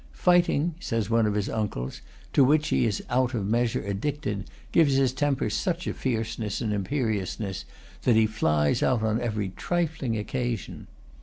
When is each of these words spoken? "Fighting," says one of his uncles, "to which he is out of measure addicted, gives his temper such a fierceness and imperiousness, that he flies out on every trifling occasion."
"Fighting," 0.17 0.73
says 0.79 1.11
one 1.11 1.27
of 1.27 1.35
his 1.35 1.47
uncles, 1.47 2.01
"to 2.33 2.43
which 2.43 2.69
he 2.69 2.87
is 2.87 3.03
out 3.07 3.35
of 3.35 3.45
measure 3.45 3.83
addicted, 3.83 4.49
gives 4.71 4.95
his 4.95 5.13
temper 5.13 5.47
such 5.47 5.85
a 5.85 5.93
fierceness 5.93 6.59
and 6.59 6.73
imperiousness, 6.73 7.65
that 8.01 8.15
he 8.15 8.25
flies 8.25 8.81
out 8.81 9.03
on 9.03 9.21
every 9.21 9.49
trifling 9.49 10.17
occasion." 10.17 10.87